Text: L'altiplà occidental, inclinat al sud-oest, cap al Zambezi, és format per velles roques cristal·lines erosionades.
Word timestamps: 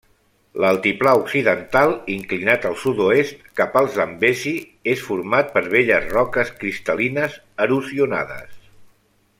L'altiplà 0.61 1.11
occidental, 1.17 1.93
inclinat 2.13 2.65
al 2.69 2.77
sud-oest, 2.85 3.35
cap 3.61 3.77
al 3.83 3.89
Zambezi, 3.97 4.55
és 4.95 5.05
format 5.11 5.55
per 5.59 5.63
velles 5.77 6.09
roques 6.17 6.53
cristal·lines 6.65 7.37
erosionades. 7.69 8.59